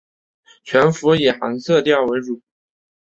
[0.63, 2.41] 全幅以寒色调为主